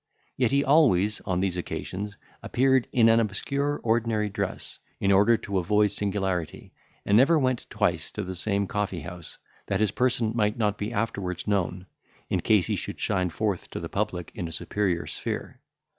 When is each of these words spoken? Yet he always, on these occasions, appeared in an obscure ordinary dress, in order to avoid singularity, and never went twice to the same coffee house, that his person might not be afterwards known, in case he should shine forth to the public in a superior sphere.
Yet 0.35 0.49
he 0.49 0.65
always, 0.65 1.21
on 1.25 1.41
these 1.41 1.57
occasions, 1.57 2.17
appeared 2.41 2.87
in 2.91 3.07
an 3.07 3.19
obscure 3.19 3.79
ordinary 3.83 4.29
dress, 4.29 4.79
in 4.99 5.11
order 5.11 5.37
to 5.37 5.59
avoid 5.59 5.91
singularity, 5.91 6.73
and 7.05 7.15
never 7.15 7.37
went 7.37 7.67
twice 7.69 8.11
to 8.13 8.23
the 8.23 8.33
same 8.33 8.65
coffee 8.65 9.01
house, 9.01 9.37
that 9.67 9.79
his 9.79 9.91
person 9.91 10.31
might 10.35 10.57
not 10.57 10.79
be 10.79 10.91
afterwards 10.91 11.45
known, 11.47 11.85
in 12.31 12.39
case 12.39 12.65
he 12.65 12.75
should 12.75 12.99
shine 12.99 13.29
forth 13.29 13.69
to 13.69 13.79
the 13.79 13.89
public 13.89 14.31
in 14.33 14.47
a 14.47 14.51
superior 14.51 15.05
sphere. 15.05 15.59